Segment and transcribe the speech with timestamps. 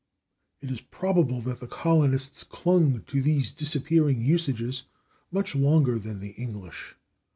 [0.63, 4.81] It is probable that the colonists clung to these disappearing usages
[5.31, 6.95] much longer than the English.